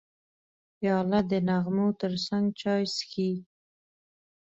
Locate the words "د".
1.31-1.33